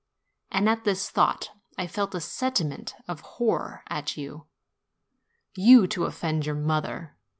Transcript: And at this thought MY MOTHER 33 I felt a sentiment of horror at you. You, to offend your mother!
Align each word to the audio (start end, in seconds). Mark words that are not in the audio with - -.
And 0.51 0.67
at 0.67 0.83
this 0.83 1.11
thought 1.11 1.51
MY 1.77 1.83
MOTHER 1.83 1.83
33 1.83 1.83
I 1.83 1.87
felt 1.87 2.15
a 2.15 2.21
sentiment 2.21 2.95
of 3.07 3.19
horror 3.21 3.83
at 3.87 4.17
you. 4.17 4.47
You, 5.53 5.85
to 5.89 6.05
offend 6.05 6.47
your 6.47 6.55
mother! 6.55 7.15